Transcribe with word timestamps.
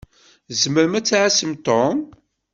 Tzemṛem 0.47 0.93
ad 0.99 1.05
tɛassem 1.05 1.53
Tom? 1.65 1.97